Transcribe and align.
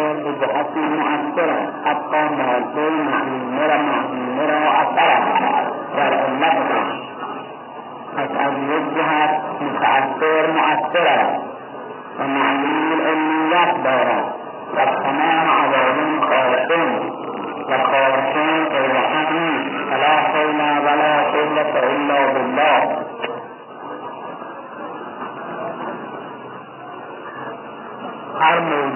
البدعات 0.00 0.76
المؤثرة 0.76 1.72
حتى 1.84 2.20
مرتين 2.38 3.06
معمورة 3.10 3.76
معمورة 3.76 4.56
وأثرة 4.66 5.18
والأمة 5.96 6.52
أزواجها 8.18 9.42
متأثر 9.60 10.52
مؤثرة 10.52 11.42
ومعلوم 12.20 12.92
الأمنيات 12.92 13.74
دورة 13.76 14.34
والسماء 14.74 15.46
عذاب 15.58 15.96
خالقون 16.30 16.92
والخالقون 17.68 18.66
الرحمن 18.70 19.64
فلا 19.90 20.16
حول 20.16 20.60
ولا 20.86 21.20
قوة 21.22 21.78
إلا 21.96 22.32
بالله 22.32 22.98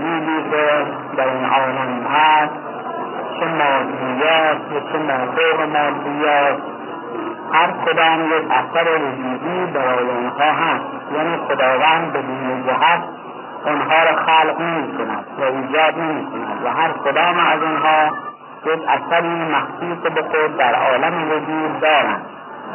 موجودی 0.03 0.51
که 0.51 0.87
در 1.17 1.29
این 1.29 1.45
عالم 1.45 2.07
هست 2.07 2.53
چه 3.41 3.47
مادیات 3.47 4.61
و 4.73 4.93
چه 4.93 4.99
نافوق 4.99 5.61
مادیات 5.61 6.59
هر 7.53 7.71
کدام 7.87 8.27
یک 8.27 8.51
اثر 8.51 8.89
وجودی 8.97 9.73
برای 9.73 10.11
آنها 10.11 10.53
هست 10.53 10.85
یعنی 11.15 11.37
خداوند 11.37 12.13
بدون 12.13 12.65
جهت 12.67 13.03
آنها 13.67 14.05
را 14.05 14.17
خلق 14.17 14.61
نمی 14.61 14.99
کند 14.99 15.25
و 15.39 15.43
ایجاد 15.45 15.99
نمی 15.99 16.27
کند 16.27 16.65
و 16.65 16.69
هر 16.69 16.93
کدام 16.93 17.39
از 17.39 17.63
آنها 17.63 18.07
یک 18.67 18.81
اثری 18.89 19.29
مخصوص 19.29 20.13
به 20.13 20.23
خود 20.23 20.57
در 20.57 20.75
عالم 20.75 21.31
وجود 21.31 21.81
دارند. 21.81 22.23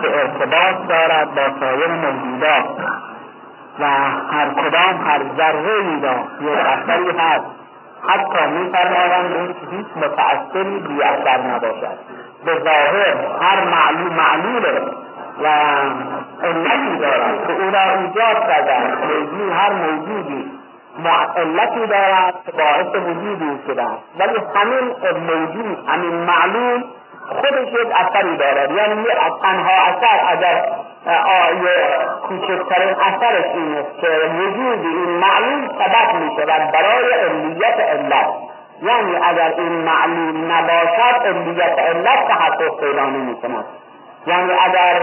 که 0.01 0.07
ارتباط 0.17 0.87
دارد 0.89 1.35
با 1.35 1.59
سایر 1.59 1.87
موجودات 1.87 2.65
و 3.79 3.85
هر 4.31 4.49
کدام 4.49 5.07
هر 5.07 5.21
ذره 5.37 5.73
ای 5.73 6.01
را 6.01 6.15
یک 6.41 6.59
اثری 6.59 7.17
هست. 7.19 7.45
حتی 8.07 8.47
میفرمایند 8.51 9.55
که 9.59 9.75
هیچ 9.75 9.85
متأثری 9.95 10.79
بی 10.79 11.03
اثر 11.03 11.41
نباشد. 11.41 11.97
به 12.45 12.59
ظاهر 12.63 13.15
هر 13.41 13.63
معلوم 13.63 14.13
معلوله 14.13 14.81
و 15.43 15.47
علتی 16.43 16.97
دارد 16.99 17.47
که 17.47 17.53
او 17.53 17.71
را 17.71 17.99
ایجاد 17.99 18.47
کرده 18.47 18.77
موجود 19.07 19.51
هر 19.51 19.73
موجودی 19.73 20.51
علتی 21.37 21.87
دارد 21.87 22.33
که 22.45 22.51
باعث 22.51 22.87
وجود 22.87 23.43
او 23.43 23.59
شده 23.67 23.85
ولی 24.19 24.39
همین 24.55 24.93
موجود 25.27 25.87
همین 25.87 26.13
معلوم 26.13 26.83
خودش 27.29 27.67
یک 27.67 27.87
اثری 27.95 28.37
دارد. 28.37 28.71
یعنی 28.71 29.03
تنها 29.41 29.71
اثر 29.87 30.19
اگر 30.27 30.69
کوچکترین 32.27 32.95
اثرش 32.99 33.45
این 33.45 33.77
است 33.77 34.01
که 34.01 34.07
وجود 34.07 34.85
این 34.85 35.09
معلوم 35.09 35.67
سبب 35.67 36.13
می 36.13 36.31
شود 36.35 36.71
برای 36.71 37.13
علیت 37.13 37.79
علت. 37.79 38.27
یعنی 38.81 39.15
اگر 39.15 39.53
این 39.57 39.71
معلوم 39.71 40.51
نباشد 40.51 41.27
علیت 41.27 41.79
علت 41.79 42.27
تحقق 42.27 42.79
پیدا 42.79 43.05
نمی 43.05 43.35
کند 43.35 43.65
یعنی 44.27 44.51
اگر 44.51 44.99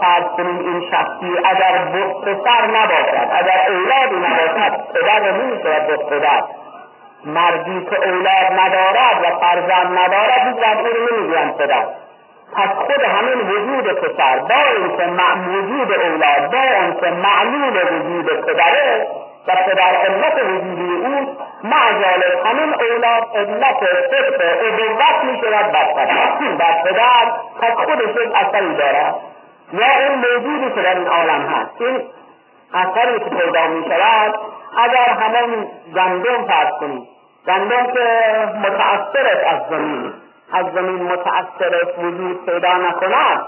فرض 0.00 0.24
کنیم 0.36 0.58
این 0.58 0.90
شخصی 0.90 1.38
اگر 1.44 1.78
پسر 2.22 2.66
نباشد 2.66 3.28
اگر 3.32 3.66
اولادی 3.68 4.16
نباشد 4.16 4.92
پدر 4.94 5.32
نمی 5.32 5.62
شود 5.62 6.08
پدر. 6.10 6.42
مردی 7.24 7.86
که 7.90 8.08
اولاد 8.08 8.60
ندارد 8.60 9.22
و 9.22 9.38
فرزند 9.40 9.98
ندارد 9.98 10.58
وقت 10.62 10.78
او 10.78 10.86
رو 10.86 11.16
نمی‌گویند 11.16 11.56
پدر. 11.56 11.84
پس 12.56 12.68
خود 12.68 13.02
همین 13.02 13.40
وجود 13.48 13.92
پسر 13.92 14.38
با 14.38 14.54
اینکه 14.76 15.04
وجود 15.48 15.92
اولاد 15.92 16.50
با 16.50 16.60
اینکه 16.80 17.10
معلول 17.10 17.76
وجود 17.92 18.46
پدره 18.46 19.06
و 19.48 19.52
پدر 19.66 19.96
علت 19.96 20.42
وجودی 20.42 21.06
او 21.06 21.36
معجالت 21.64 22.46
همین 22.46 22.74
اولاد 22.74 23.28
علت 23.34 23.76
صدق 24.10 24.40
ابوت 24.60 25.24
می 25.24 25.40
شود 25.40 25.72
بر 25.72 25.92
پدر. 25.92 26.56
بر 26.58 26.82
پدر 26.82 27.32
پس 27.60 27.72
خودش 27.84 28.16
یک 28.24 28.34
اثری 28.34 28.74
دارد. 28.74 29.14
یا 29.72 29.86
این 29.98 30.14
موجودی 30.14 30.74
که 30.74 30.82
در 30.82 30.94
این 30.94 31.08
عالم 31.08 31.46
هست. 31.46 31.80
این 31.80 32.02
اثری 32.74 33.18
که 33.18 33.30
پیدا 33.30 33.66
می 33.66 33.84
شود 33.84 34.34
اگر 34.78 35.08
همون 35.08 35.66
گندم 35.94 36.44
فرض 36.44 36.70
کنید 36.80 37.08
گندم 37.46 37.86
که 37.86 38.00
متأثر 38.62 39.46
از 39.46 39.60
زمین. 39.70 40.23
از 40.54 40.66
زمین 40.74 41.02
متأثر 41.02 41.86
وجود 41.98 42.46
پیدا 42.46 42.76
نکند. 42.76 43.46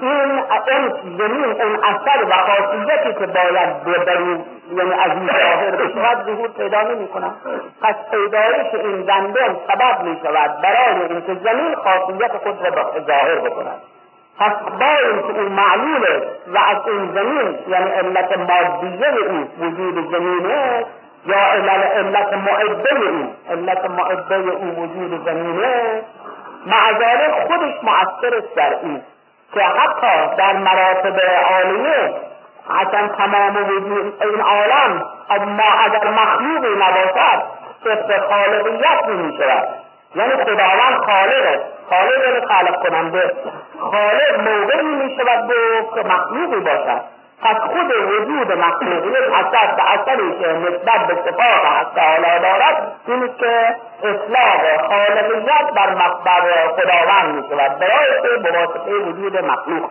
این 0.00 0.38
اون 0.48 1.16
زمین 1.18 1.62
اون 1.62 1.84
اثر 1.84 2.24
و 2.24 2.32
خاصیتی 2.32 3.12
که 3.18 3.26
باید 3.26 3.84
ببرید 3.84 4.40
یعنی 4.76 4.92
از 4.92 5.10
این 5.10 5.26
ظاهر 5.26 5.70
بشود 5.70 6.26
ظهور 6.26 6.48
پیدا 6.48 6.82
نمی 6.82 7.08
کنم 7.08 7.34
پس 7.82 7.94
پیدایش 8.10 8.74
این 8.74 9.02
گندم 9.02 9.56
سبب 9.68 10.02
می 10.04 10.18
شود 10.22 10.60
برای 10.62 11.02
اینکه 11.08 11.34
زمین 11.34 11.74
خاصیت 11.74 12.32
خود 12.36 12.66
را 12.76 12.92
ظاهر 13.06 13.34
بکند. 13.34 13.80
پس 14.38 14.52
با 14.80 15.08
اینکه 15.08 15.40
اون 15.40 15.52
معلوله 15.52 16.22
و 16.46 16.58
از 16.58 16.86
این 16.86 17.12
زمین 17.14 17.58
یعنی 17.68 17.90
علت 17.90 18.38
مادیه 18.38 19.08
او 19.30 19.48
وجود 19.60 20.10
زمینه 20.12 20.84
یا 21.26 21.36
علت 21.36 22.32
معده 22.32 23.08
او 23.08 23.34
علت 23.50 23.90
معده 23.90 24.34
او 24.34 24.66
وجود 24.66 25.24
زمینه 25.24 26.02
معذاره 26.66 27.46
خودش 27.46 27.74
مؤثر 27.82 28.42
در 28.56 28.78
این. 28.82 29.02
که 29.54 29.60
حتی 29.60 30.36
در 30.36 30.52
مراتب 30.52 31.20
عالیه 31.50 32.14
اصلا 32.70 33.08
تمام 33.08 33.56
وجود 33.56 34.22
این 34.22 34.40
عالم 34.40 35.02
ما 35.46 35.70
اگر 35.84 36.10
مخلوقی 36.10 36.74
نباشد 36.74 37.42
صفت 37.84 38.20
خالقیت 38.28 39.08
نمی 39.08 39.36
شود 39.36 39.68
یعنی 40.14 40.32
خداوند 40.32 40.96
خالقه. 41.06 41.60
خالق 41.90 42.24
یعنی 42.26 42.46
خالق 42.46 42.88
کننده. 42.88 43.34
خالق 43.80 44.40
موقعی 44.40 44.82
می 44.82 45.16
شود 45.16 45.52
که 45.94 46.08
مخلوقی 46.08 46.60
باشد. 46.60 47.13
پس 47.44 47.56
خود 47.56 47.90
وجود 48.08 48.52
مخلوق 48.52 49.06
یک 49.06 49.32
اثر 49.34 49.74
به 49.76 49.92
اثری 49.92 50.38
که 50.38 50.48
نسبت 50.48 51.06
به 51.06 51.14
صفات 51.14 51.66
حق 51.66 51.94
تعالی 51.94 52.40
دارد 52.42 52.92
این 53.06 53.30
که 53.38 53.76
اطلاق 54.02 54.86
خالقیت 54.88 55.72
بر 55.76 55.94
مقبر 55.94 56.68
خداوند 56.68 57.34
می 57.34 57.42
شود 57.48 57.78
برای 57.78 58.22
که 58.22 58.50
بواسطه 58.50 58.94
وجود 58.94 59.36
مخلوق. 59.36 59.90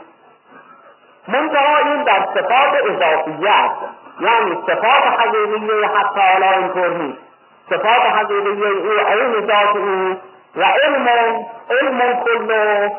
منتها 1.27 1.77
این 1.77 2.03
در 2.03 2.25
صفات 2.33 2.73
اضافیت 2.89 3.71
یعنی 4.19 4.57
صفات 4.67 5.19
حقیقیه 5.19 5.87
حق 5.87 6.13
تعالی 6.15 6.45
اینطور 6.45 6.89
نیست. 6.89 7.19
صفات 7.69 8.01
حقیقیه 8.15 8.67
او 8.67 8.91
عین 9.07 9.47
ذات 9.47 9.75
او 9.75 10.17
و 10.55 10.63
علم 10.63 11.07
علم 11.69 12.23
کله 12.25 12.91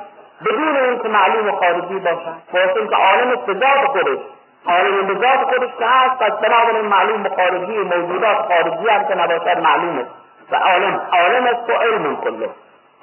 بدون 0.47 0.76
اینکه 0.76 1.09
معلوم 1.09 1.50
خارجی 1.50 1.98
باشد. 1.98 2.34
واسه 2.53 2.76
اینکه 2.76 2.97
عالم 2.97 3.34
ذات 3.47 3.87
خودش 3.87 4.19
عالم 4.66 5.06
به 5.06 5.14
ذات 5.14 5.42
خودش 5.42 5.70
که 5.78 5.86
هست 5.86 6.19
پس 6.19 6.32
بنابراین 6.32 6.86
معلوم 6.86 7.28
خارجی 7.36 7.78
موجودات 7.78 8.36
خارجی 8.36 8.88
هم 8.88 9.04
که 9.08 9.14
نباشد 9.14 9.58
معلومه. 9.58 10.06
و 10.50 10.56
عالم 10.56 11.00
عالم 11.12 11.47
است 11.47 11.70
و 11.70 11.72
علم 11.72 12.16
کله. 12.16 12.48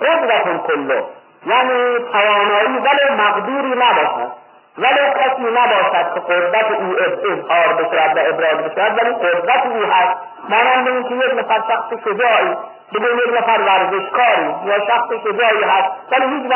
قدرت 0.01 0.67
کله. 0.67 1.03
یعنی 1.45 1.99
توانایی 2.11 2.77
ولی 2.77 3.15
مقدوری 3.17 3.69
نباشد. 3.69 4.31
ولی 4.77 4.99
کسی 5.19 5.41
نباشد 5.41 6.13
که 6.13 6.19
قدرت 6.19 6.71
او 6.71 6.95
اظهار 7.31 7.73
بشود 7.73 8.17
و 8.17 8.19
ابراز 8.19 8.57
بشود 8.57 8.99
ولی 8.99 9.13
قدرت 9.13 9.65
او 9.65 9.83
هست. 9.83 10.17
مانند 10.49 10.87
اینکه 10.87 11.15
یک 11.15 11.33
نفر 11.39 11.61
شخص 11.67 12.03
شجاعی 12.05 12.55
بگویم 12.93 13.17
یک 13.17 13.37
نفر 13.37 13.61
ورزشکاری 13.61 14.55
یا 14.65 14.79
شخص 14.87 15.07
شجاعی 15.23 15.63
هست 15.63 15.89
ولی 16.11 16.25
هیچ 16.35 16.51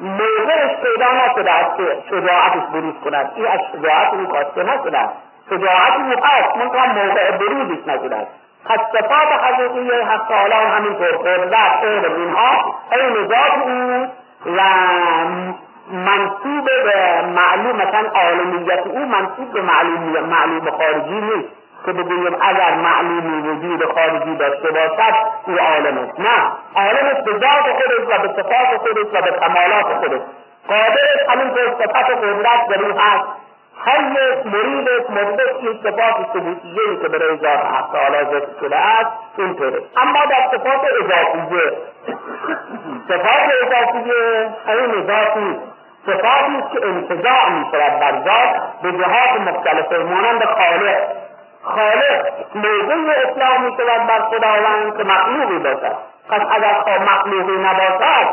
موقعش 0.00 0.76
پیدا 0.82 1.06
نشده 1.12 1.52
است 1.52 1.76
که 1.76 1.96
شجاعتش 2.10 2.62
بروز 2.72 2.94
کند. 3.04 3.32
این 3.36 3.46
از 3.46 3.60
شجاعت 3.72 4.14
او 4.14 4.26
خواسته 4.26 4.62
نشده. 4.62 4.98
است 4.98 5.14
شجاعت 5.50 5.92
او 5.96 6.24
هست 6.24 6.56
منتها 6.56 6.86
موقع 6.86 7.30
بروزش 7.30 7.86
نشده 7.86 8.16
است. 8.16 8.30
پس 8.64 8.78
صفات 8.92 9.44
حقیقی 9.44 9.90
حق 9.90 10.28
تعالی 10.28 10.54
همینطور 10.54 11.08
قدرت 11.08 11.84
علم 11.84 12.14
اینها 12.14 12.74
عین 12.92 13.28
ذات 13.28 13.58
او 13.64 14.06
و 14.56 14.60
منصوب 15.92 16.64
به 16.64 17.22
معلوم 17.22 17.76
مثلا 17.76 18.08
عالمیت 18.14 18.86
او 18.86 18.98
منصوب 18.98 19.52
به 19.52 19.60
معلوم 19.62 20.24
معلوم 20.24 20.70
خارجی 20.70 21.20
نیست. 21.20 21.59
که 21.86 21.92
بگویم 21.92 22.36
اگر 22.40 22.74
معلومی 22.74 23.48
وجود 23.48 23.92
خارجی 23.94 24.36
داشته 24.36 24.70
باشد 24.70 25.14
او 25.46 25.58
عالم 25.58 25.98
است. 25.98 26.20
نه 26.20 26.52
عالم 26.74 27.06
است 27.14 27.24
به 27.24 27.32
ذات 27.32 27.72
خودش 27.72 28.08
و 28.08 28.22
به 28.22 28.42
صفات 28.42 28.78
خودش 28.78 29.06
و 29.12 29.22
به 29.22 29.30
کمالات 29.30 29.86
خودش. 30.00 30.20
قادر 30.68 31.04
است 31.14 31.30
همینطور 31.30 31.66
صفت 31.78 32.10
قدرت 32.10 32.68
در 32.68 32.84
او 32.84 32.98
هست 32.98 33.24
یک 33.86 34.46
مرید 34.46 35.10
مدرک 35.10 35.64
یک 35.64 35.76
صفات 35.82 36.16
ثبوتیه 36.32 37.02
که 37.02 37.08
برای 37.08 37.36
ذات 37.36 37.60
حق 37.64 37.92
تعالی 37.92 38.24
ذکر 38.24 38.60
شده 38.60 38.76
است 38.76 39.10
اینطوره. 39.38 39.82
اما 39.96 40.24
در 40.24 40.58
صفات 40.58 40.80
اضافیه 41.00 41.72
صفات 43.08 43.52
اضافیه 43.62 44.50
این 44.68 45.06
ذات 45.06 45.34
صفاتی 46.06 46.56
است 46.56 46.72
که 46.72 46.86
انتزاع 46.86 47.48
می 47.48 47.64
شود 47.70 48.00
بر 48.00 48.12
ذات 48.24 48.82
به 48.82 48.92
جهات 48.92 49.40
مختلفه 49.40 49.98
مانند 49.98 50.44
خالق. 50.44 50.96
خالق 51.62 52.26
موضوع 52.54 53.14
اطلاق 53.16 53.58
می 53.58 53.72
شود 53.76 54.06
بر 54.06 54.20
خداوند 54.20 54.96
که 54.96 55.04
مخلوقی 55.04 55.58
باشد. 55.58 55.96
پس 56.28 56.40
اگر 56.50 56.98
مخلوقی 56.98 57.56
نباشد 57.56 58.26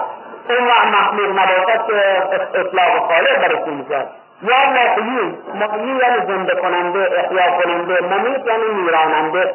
اون 0.50 0.68
وقت 0.68 0.86
مخلوق 0.88 1.40
نباشد 1.40 1.88
که 1.88 2.60
اطلاق 2.60 3.08
خالق 3.08 3.42
برش 3.42 3.68
نمی‌شد 3.68 4.08
یا 4.42 4.70
محیی 4.70 5.38
محیی 5.54 5.96
یعنی 5.96 6.26
زنده 6.28 6.56
کننده 6.56 7.20
احیا 7.20 7.64
کننده 7.64 8.02
ممیت 8.02 8.48
یعنی 8.48 8.82
میراننده. 8.84 9.54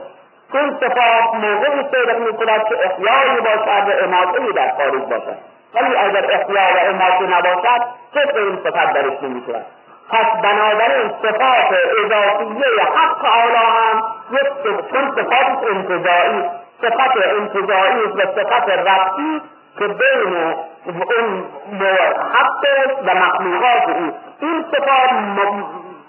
این 0.54 0.76
صفات 0.80 1.34
موضوعی 1.34 1.82
صدق 1.92 2.18
می‌کند 2.18 2.68
که 2.68 2.76
احیایی 2.84 3.40
باشد 3.40 3.88
و 3.88 4.04
اماطهای 4.04 4.52
در 4.52 4.72
خارج 4.76 5.02
باشد. 5.02 5.36
ولی 5.74 5.96
اگر 5.96 6.32
احیا 6.32 6.62
و 6.74 6.88
اماطه 6.88 7.38
نباشد 7.38 7.84
صدق 8.14 8.36
این 8.36 8.58
صفت 8.64 8.92
درش 8.92 9.22
نمی‌شود 9.22 9.66
پس 10.10 10.42
بنابراین 10.42 11.10
صفات 11.22 11.68
اضافیه 12.04 12.84
حق 12.94 13.24
اعلی 13.24 13.56
هم 13.56 14.02
یک 14.32 14.90
چون 14.90 15.10
صفات 15.16 15.70
انتظایی 15.70 16.42
صفت 16.82 17.16
انتظایی 17.40 18.02
و 18.16 18.20
صفت 18.20 18.68
ربطی 18.68 19.42
که 19.78 19.88
بین 19.88 20.54
اون 20.84 21.44
حق 22.34 22.64
و 23.06 23.14
مخلوقات 23.14 23.88
او. 23.88 24.12
این 24.40 24.64
صفات 24.72 25.10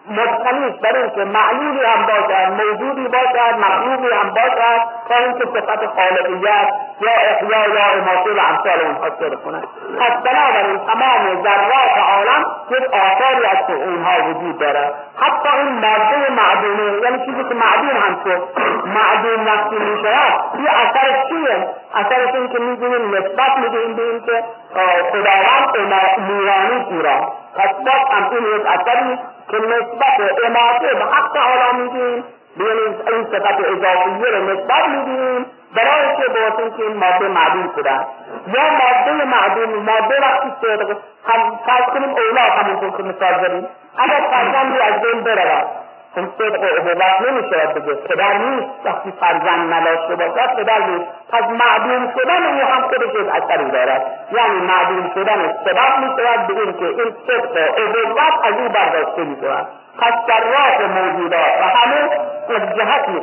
مبتنی 0.09 0.69
بر 0.69 0.95
اینکه 0.95 1.23
معلولی 1.23 1.85
هم 1.85 2.05
باشد 2.05 2.63
موجودی 2.63 3.07
باشد 3.07 3.57
مخلوقی 3.59 4.13
هم 4.13 4.29
باشد 4.29 4.81
تا 5.09 5.15
اینکه 5.15 5.45
صفت 5.45 5.85
خالقیت 5.85 6.73
یا 7.01 7.11
احیا 7.11 7.73
یا 7.73 7.85
اماته 7.93 8.31
و 8.33 8.39
امثال 8.49 8.81
اونها 8.85 9.09
صدق 9.19 9.43
کنند 9.43 9.67
پس 9.99 10.13
بنابراین 10.23 10.77
تمام 10.77 11.43
ذرات 11.43 11.97
عالم 11.97 12.45
یک 12.71 12.83
آثاری 12.93 13.45
از 13.45 13.69
اونها 13.69 14.29
وجود 14.29 14.59
دارد 14.59 14.93
حتی 15.21 15.49
این 15.57 15.73
ماده 15.73 16.31
معدومه 16.31 17.01
یعنی 17.03 17.25
چیزی 17.25 17.43
که 17.43 17.55
معدوم 17.55 17.97
هم 17.97 18.19
شد 18.23 18.41
معدوم 18.85 19.45
وقتی 19.45 19.75
می‌شود 19.75 20.33
یه 20.63 20.69
اثر 20.69 21.25
چیه؟ 21.29 21.67
اثرش 21.95 22.35
این 22.35 22.49
که 22.49 22.59
می‌دونیم 22.59 23.15
نسبت 23.15 23.57
می‌دهیم 23.57 23.93
به 23.95 24.03
اینکه 24.03 24.43
خداوند 25.11 25.77
نورانی 26.29 26.85
گیرا 26.89 27.33
پس 27.55 27.73
باز 27.85 28.03
هم 28.11 28.29
این 28.31 28.43
یک 28.55 28.65
اثری 28.65 29.19
که 29.51 29.57
نسبت 29.57 30.43
اماته 30.45 30.93
به 30.93 31.05
حق 31.05 31.33
تعالی 31.33 31.83
میدیم 31.83 32.23
یعنی 32.57 32.79
این 33.11 33.23
صفت 33.31 33.59
اضافیه 33.59 34.37
رو 34.37 34.43
نسبت 34.43 34.87
میدیم. 34.87 35.45
برای 35.75 36.15
که 36.17 36.27
باید 36.33 36.75
که 36.77 36.83
این 36.83 36.97
ماده 36.97 37.27
معدوم 37.27 37.71
شدن 37.75 38.05
یا 38.47 38.63
ماده 38.63 39.25
معدوم 39.25 39.83
ماده 39.83 40.21
وقتی 40.21 40.51
صدق 40.61 40.97
هم 41.27 41.59
فرض 41.65 41.85
کنیم 41.85 42.09
اولاد 42.09 42.51
همونطور 42.51 42.91
که 42.97 43.03
مثال 43.03 43.47
زدیم 43.47 43.67
اگر 43.97 44.21
فرزندی 44.31 44.79
از 44.79 45.01
بین 45.01 45.23
برود 45.23 45.65
چون 46.15 46.29
صدق 46.37 46.63
ابوت 46.63 47.29
نمی‌شود 47.29 47.73
بگه 47.73 47.93
پدر 47.93 48.37
نیست 48.37 48.67
وقتی 48.85 49.13
فرزند 49.19 49.73
نداشته 49.73 50.15
باشد 50.15 50.55
پدر 50.55 50.79
نیست. 50.79 51.09
پس 51.31 51.43
معدوم 51.43 52.13
شدن 52.17 52.43
او 52.43 52.65
هم 52.67 52.81
خودش 52.81 53.15
یک 53.15 53.43
اثری 53.43 53.71
دارد. 53.71 54.05
یعنی 54.31 54.59
معدوم 54.59 55.11
شدن 55.15 55.53
سبب 55.65 55.97
می‌شود 55.99 56.47
به 56.47 56.61
اینکه 56.61 56.85
این 56.85 57.15
صدق 57.27 57.73
ابوت 57.77 58.17
از 58.43 58.53
او 58.53 58.69
برداشته 58.69 59.23
می‌شود. 59.23 59.67
پس 60.01 60.13
ذرات 60.27 60.89
موجودات 60.89 61.61
و 61.61 61.63
همه 61.63 62.09
از 62.49 62.75
جهتی 62.77 63.21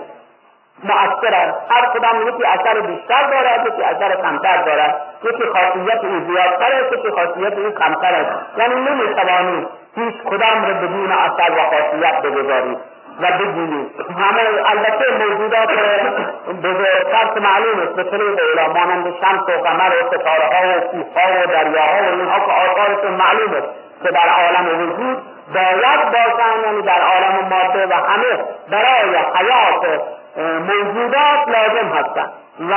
مؤثرند 0.84 1.54
هر 1.70 1.86
کدام 1.94 2.28
یکی 2.28 2.44
اثر 2.44 2.80
بیشتر 2.80 3.30
دارد 3.30 3.66
یکی 3.66 3.82
اثر 3.82 4.16
کمتر 4.22 4.62
دارد. 4.62 5.00
یکی 5.24 5.44
خاصیت 5.46 6.04
او 6.04 6.20
زیادتر 6.26 6.72
است 6.72 6.92
یکی 6.92 7.10
خاصیت 7.10 7.58
او 7.58 7.70
کمتر 7.70 8.14
است 8.14 8.58
یعنی 8.58 8.74
نمی‌توانی 8.74 9.66
هیچ 9.94 10.14
کدام 10.14 10.64
را 10.64 10.74
بدون 10.74 11.12
اثر 11.12 11.52
و 11.52 11.62
خاصیت 11.70 12.22
بگذاری 12.22 12.76
و 13.20 13.26
بگویی 13.38 13.86
همه 14.18 14.42
البته 14.66 15.04
موجودات 15.18 15.70
بزرگتر 16.64 17.34
که 17.34 17.40
معلوم 17.40 17.80
است 17.80 17.94
به 17.96 18.04
طریق 18.04 18.40
اولا 18.40 18.72
مانند 18.72 19.04
شمس 19.04 19.42
و 19.48 19.62
قمر 19.62 19.92
و 20.02 20.06
ستاره 20.06 20.46
ها 20.52 20.76
و 20.76 20.80
کوهها 20.80 21.42
و 21.42 21.46
دریاها 21.46 22.02
و 22.02 22.20
اینها 22.20 22.38
که 22.38 22.52
آثارشون 22.52 23.10
معلوم 23.10 23.52
است 23.54 23.68
که 24.02 24.10
در 24.10 24.28
عالم 24.28 24.80
وجود 24.80 25.18
باید 25.54 26.04
باشند 26.04 26.64
یعنی 26.64 26.82
در 26.82 27.00
عالم 27.00 27.48
ماده 27.50 27.86
و 27.86 27.92
همه 27.92 28.44
برای 28.70 29.16
حیات 29.16 30.00
موجودات 30.36 31.48
لازم 31.48 31.88
هستند 31.88 32.32
و 32.60 32.74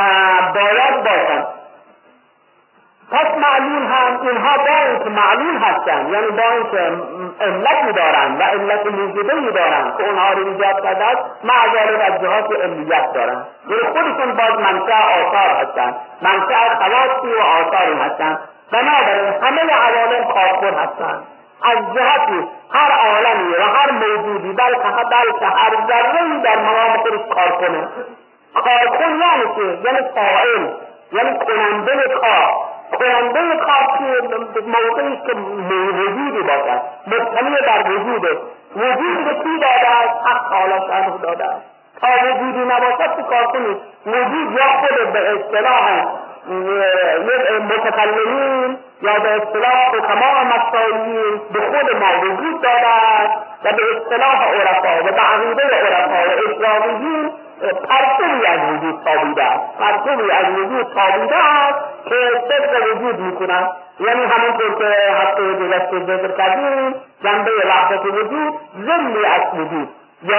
باید 0.53 1.03
باشند 1.03 1.47
پس 3.11 3.37
معلول 3.37 3.85
هم 3.85 4.27
اینها 4.27 4.55
اینکه 4.89 5.09
معلول 5.09 5.57
هستند 5.57 6.09
یعنی 6.09 6.27
با 6.27 6.43
اینکه 6.51 7.03
علتی 7.41 7.93
دارند 7.93 8.39
و 8.39 8.43
علت 8.43 8.85
موجوده 8.85 9.51
دارند 9.51 9.97
که 9.97 10.03
اونها 10.03 10.33
رو 10.33 10.47
ایجاد 10.47 10.83
کرده 10.83 11.05
است 11.05 11.21
از 12.01 12.21
جهات 12.21 12.51
علیت 12.63 13.13
دارند 13.13 13.47
یعنی 13.69 13.83
خودشون 13.83 14.33
باز 14.35 14.59
منشأ 14.59 14.97
آثار 14.97 15.49
هستند 15.61 15.95
منشأ 16.21 16.75
خواصی 16.75 17.33
و 17.33 17.41
آثاری 17.41 17.93
هستند 17.93 18.39
بنابراین 18.71 19.33
همه 19.43 19.61
عوالم 19.61 20.23
کارکن 20.33 20.79
هستند 20.79 21.23
از 21.63 21.77
جهتی 21.95 22.47
هر 22.71 22.91
عالمی 22.91 23.53
و 23.53 23.63
هر 23.63 23.91
موجودی 23.91 24.53
بلکه 24.53 24.89
بلکه 25.11 25.45
هر 25.45 25.75
ذره 25.87 26.41
در 26.43 26.59
مقام 26.59 26.97
خودش 26.97 27.35
کار 27.35 27.51
کنه. 27.51 27.87
کارکن 28.53 29.09
یعنی 29.09 29.55
چه 29.55 29.89
یعنی 29.89 30.09
فاعل 30.15 30.67
یعنی 31.11 31.39
کننده 31.39 32.07
کار. 32.21 32.53
کننده 32.99 33.57
کار 33.57 33.83
که 33.97 34.61
موقعی 34.61 35.17
که 35.27 35.33
وجودی 35.69 36.41
باشد 36.41 36.81
مبتنی 37.07 37.55
بر 37.67 37.91
وجوده. 37.91 38.37
وجود 38.75 39.25
به 39.25 39.33
کی 39.33 39.59
داده 39.61 39.89
است؟ 39.89 40.27
حق 40.27 40.49
تعالی 40.49 40.87
شانه 40.87 41.17
داده 41.21 41.45
است. 41.45 41.73
تا 42.01 42.07
وجودی 42.27 42.59
نباشد 42.59 43.15
که 43.15 43.23
کار 43.23 43.43
کنید 43.43 43.77
وجود 44.05 44.51
یا 44.51 44.67
خود 44.79 45.13
به 45.13 45.19
اصطلاح 45.29 46.05
متکلمین 47.69 48.77
یا 49.03 49.19
به 49.19 49.29
اصطلاح 49.35 49.95
حکما 49.95 50.43
مسائلین 50.43 51.41
به 51.53 51.59
خود 51.59 51.95
ما 51.95 52.19
وجود 52.21 52.61
داده 52.61 52.87
است 52.87 53.33
و 53.63 53.71
به 53.71 53.83
اصطلاح 53.95 54.43
عرفا 54.43 55.03
و 55.03 55.11
به 55.11 55.21
عقیده 55.21 55.63
عرفا 55.63 56.29
و 56.29 56.51
اسلامیین 56.51 57.31
پرتوی 57.89 58.45
از 58.45 58.59
وجود 58.69 58.99
تابیده 59.05 59.43
است. 59.43 59.77
پرتوی 59.79 60.31
از 60.31 60.45
وجود 60.57 60.87
تابیده 60.95 61.35
است 61.35 61.79
که 62.09 62.15
صدق 62.49 62.95
وجود 62.95 63.19
می‌کنند 63.19 63.69
یعنی 63.99 64.23
همونطور 64.23 64.75
که 64.79 65.13
هفته 65.21 65.53
گذشته 65.53 65.99
ذکر 65.99 66.37
کردیم 66.37 66.95
جنبه 67.23 67.51
وحدت 67.65 68.05
وجود 68.05 68.53
ضمنی 68.85 69.25
از 69.25 69.59
وجود. 69.59 69.89
یا 70.23 70.37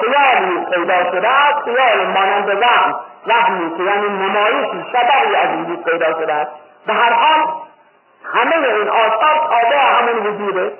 خیالی 0.00 0.66
پیدا 0.74 1.10
شده 1.10 1.28
است 1.28 1.64
خیال 1.64 2.06
مانند 2.06 2.48
وهم. 2.48 2.94
وهمی 3.26 3.76
که 3.76 3.82
یعنی 3.82 4.08
نمایشی 4.08 4.84
شبهی 4.92 5.36
از 5.36 5.48
وجود 5.60 5.84
پیدا 5.84 6.12
شده 6.12 6.32
است. 6.32 6.50
به 6.86 6.92
هر 6.92 7.12
حال 7.12 7.52
همه 8.34 8.68
این 8.68 8.88
آثار 8.88 9.48
تابع 9.48 9.78
همون 9.98 10.26
وجوده 10.26 10.72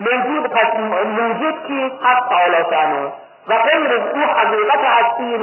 موجود 0.00 0.46
پس 0.46 0.76
موجود 1.18 1.66
کی؟ 1.66 1.92
حق 2.02 2.28
تعالی 2.28 2.64
شانه 2.70 3.12
و 3.48 3.54
غیر 3.58 3.92
او 3.94 4.20
حقیقت 4.20 4.84
هستی 4.84 5.38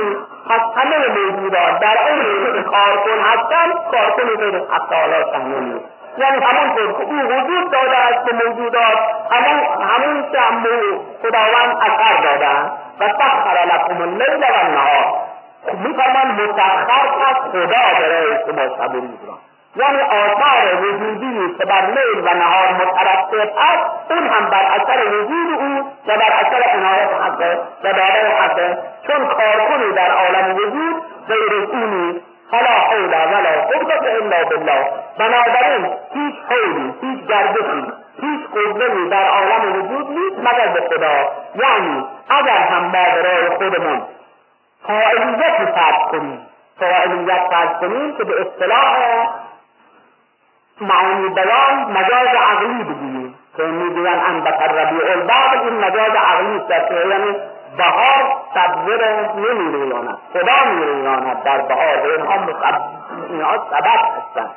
پس 0.50 0.62
همه 0.76 1.08
موجودات 1.08 1.80
در 1.80 1.98
این 2.08 2.64
کارکن 2.64 3.20
هستن 3.20 3.74
کارکن 3.92 4.28
غیر 4.36 4.58
حق 4.58 4.90
تعالی 4.90 5.24
شانه 5.34 5.80
یعنی 6.18 6.38
همونطور 6.44 6.92
که 6.92 7.04
او 7.04 7.20
وجود 7.20 7.72
داده 7.72 7.98
است 7.98 8.26
به 8.26 8.46
موجودات 8.46 8.98
همون 9.32 9.84
همون 9.84 10.32
که 10.32 10.40
خداوند 11.22 11.78
اثر 11.82 12.22
داده. 12.24 12.72
و 13.00 13.08
سخر 13.08 13.66
لکم 13.66 14.02
اللیل 14.02 14.44
و 14.44 14.46
النهار. 14.64 15.06
میفرمان 15.74 16.28
مسخر 16.32 17.08
از 17.30 17.36
خدا 17.52 18.00
برای 18.00 18.38
شما 18.46 18.78
شب 18.78 18.94
روز 18.94 19.28
را 19.28 19.53
یعنی 19.76 20.02
آثار 20.02 20.82
وجودی 20.82 21.56
که 21.58 21.66
بر 21.66 21.86
لیل 21.86 22.20
و 22.24 22.34
نهار 22.34 22.74
مترتب 22.74 23.54
است 23.58 24.12
اون 24.12 24.28
هم 24.28 24.46
بر 24.50 24.66
اثر 24.66 25.08
وجود 25.08 25.60
او 25.60 25.92
و 26.08 26.18
بر 26.18 26.34
اثر 26.42 26.64
عنایت 26.70 27.10
حقه 27.22 27.58
و 27.84 27.94
داده 27.94 28.38
حقه 28.42 28.78
چون 29.08 29.28
کارکنی 29.28 29.92
در 29.96 30.12
عالم 30.12 30.56
وجود 30.56 31.04
غیر 31.28 31.54
او 31.72 31.78
نیست. 31.78 32.26
فلا 32.52 32.70
حول 32.70 33.14
ولا 33.14 33.62
قوة 33.62 34.12
الا 34.22 34.44
بالله. 34.44 34.92
بنابراین 35.20 35.94
هیچ 36.14 36.36
حولی 36.50 36.94
هیچ 37.02 37.28
گردشی 37.28 37.92
هیچ 38.22 38.42
قدرتی 38.56 39.10
در 39.10 39.28
عالم 39.28 39.76
وجود 39.76 40.10
نیست 40.10 40.40
مگر 40.40 40.68
به 40.68 40.82
خدا. 40.82 41.32
یعنی 41.56 42.06
اگر 42.30 42.58
هم 42.58 42.84
ما 42.84 42.92
برای 42.92 43.50
خودمون 43.50 44.02
فاعلیت 44.88 45.72
فرض 45.76 46.12
کنیم 46.12 46.48
فاعلیت 46.80 47.42
فرض 47.52 47.80
کنیم 47.82 48.18
که 48.18 48.24
به 48.24 48.42
اصطلاح 48.42 49.28
معانی 50.82 51.30
بیان 51.30 51.92
مجاز 51.92 52.28
عقلی 52.28 52.84
بگیریم 52.84 53.36
که 53.58 53.64
می‌گوین 53.64 54.20
انبت 54.20 54.62
الربیع 54.62 55.12
البعض 55.12 55.62
این 55.62 55.74
مجاز 55.74 56.12
عقلی 56.16 56.58
است. 56.58 56.90
که 56.90 56.96
یعنی 57.10 57.36
بهار 57.78 58.36
سبزه 58.54 58.98
رو 58.98 59.40
نمیرویاند. 59.40 60.18
خدا 60.34 60.72
میرویاند. 60.72 61.44
در 61.44 61.62
بهار 61.62 61.98
و 61.98 62.12
اینها 62.12 62.34
اینها 63.30 63.68
سبب 63.70 64.02
هستند. 64.18 64.52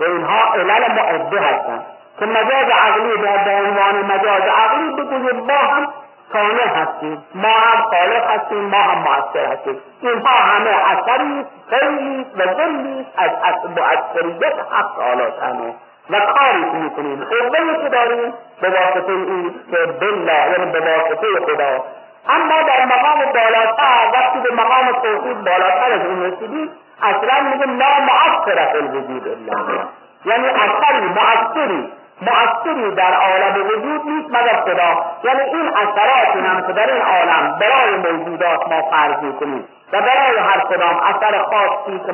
و 0.00 0.04
اینها 0.04 0.54
علل 0.54 0.92
معده 0.92 1.40
هستند. 1.40 1.86
که 2.18 2.26
مجاز 2.26 2.68
عقلی 2.68 3.16
در 3.16 3.44
به 3.44 3.50
عنوان 3.50 4.04
مجاز 4.04 4.42
عقلی 4.42 4.90
بگوییم 4.92 5.46
با 5.46 5.54
هم 5.54 5.88
صانع 6.32 6.66
هستیم 6.66 7.24
ما 7.34 7.48
هم 7.48 7.82
خالق 7.82 8.30
هستیم 8.30 8.64
ما 8.64 8.76
هم 8.76 8.98
مؤثر 8.98 9.52
هستیم. 9.52 9.80
اینها 10.00 10.30
همه 10.30 10.70
اثری 10.70 11.44
خیلی 11.70 12.26
و 12.36 12.54
ظلی 12.54 13.06
از 13.16 13.56
مؤثریت 13.64 14.54
حق 14.70 14.96
تعالی 14.96 15.24
شانه 15.40 15.74
و 16.10 16.20
کاری 16.20 16.64
که 16.70 16.76
می‌کنیم 16.76 17.24
قوه 17.24 17.82
که 17.82 17.88
داریم 17.88 18.34
به 18.60 18.70
واسطه 18.70 19.12
این 19.12 19.54
که 19.70 19.92
بالله 20.00 20.50
یعنی 20.50 20.72
به 20.72 20.80
واسطه 20.80 21.26
خدا. 21.46 21.84
اما 22.28 22.62
در 22.62 22.84
مقام 22.84 23.32
بالاتر 23.32 24.10
وقتی 24.12 24.38
به 24.40 24.54
مقام 24.54 24.92
توحید 24.92 25.44
بالاتر 25.44 25.92
از 25.92 26.00
این 26.00 26.22
رسیدیم 26.22 26.70
اصلا 27.02 27.50
میگه 27.50 27.66
لا 27.66 28.00
مؤثر 28.00 28.66
فی 28.72 28.78
الوجود 28.78 29.28
الا 29.28 29.84
یعنی 30.24 30.48
اثری 30.48 31.06
مؤثری 31.06 31.92
مؤثری 32.22 32.94
در 32.94 33.14
عالم 33.14 33.66
وجود 33.66 34.06
نیست 34.06 34.28
مگر 34.28 34.60
خدا؟ 34.60 35.04
یعنی 35.24 35.40
این 35.40 35.68
اثراتی 35.68 36.38
هم 36.38 36.66
که 36.66 36.72
در 36.72 36.92
این 36.92 37.02
عالم 37.02 37.58
برای 37.60 37.96
موجودات 37.96 38.68
ما 38.68 38.82
فرض 38.90 39.22
می‌کنیم 39.22 39.64
و 39.92 40.00
برای 40.00 40.38
هر 40.38 40.60
کدام 40.60 40.96
اثر 40.96 41.42
خاصی 41.42 42.00
که 42.06 42.12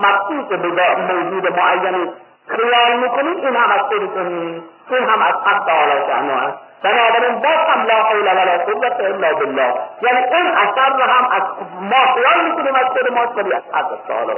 مخصوص 0.00 0.58
به 0.58 1.14
موجود 1.14 1.58
معینی 1.58 2.12
خیال 2.48 2.96
می‌کنیم 2.96 3.36
این 3.36 3.56
هم 3.56 3.70
از 3.70 3.80
خودتون 3.80 4.62
این 4.90 5.08
هم 5.08 5.22
از 5.22 5.34
حق 5.44 5.64
تعالی 5.66 6.06
شأنه 6.06 6.32
است. 6.32 6.58
بنابراین 6.82 7.34
باز 7.34 7.68
هم 7.68 7.86
لا 7.86 8.02
حول 8.02 8.26
ولا 8.26 8.58
قوت 8.64 9.00
الا 9.00 9.34
بالله. 9.34 9.74
یعنی 10.02 10.18
این 10.18 10.46
اثر 10.46 10.88
رو 10.88 11.04
هم 11.04 11.28
از 11.30 11.42
ما 11.80 12.14
خیال 12.14 12.44
می‌کنیم 12.44 12.74
از 12.74 12.86
خود 12.86 13.12
ما 13.12 13.26
ولی 13.36 13.52
از 13.52 13.62
حق 13.72 13.98
تعالی 14.08 14.32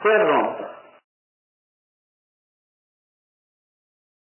Cuerno, 0.00 0.65